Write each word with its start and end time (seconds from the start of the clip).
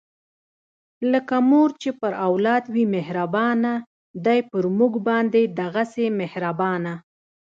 لکه 1.11 1.35
مور 1.49 1.69
چې 1.81 1.89
پر 1.99 2.11
اولاد 2.27 2.63
وي 2.73 2.85
مهربانه، 2.95 3.73
دی 4.25 4.39
پر 4.51 4.63
مونږ 4.77 4.93
باندې 5.07 5.41
دغهسې 5.59 6.05
مهربانه 6.19 6.93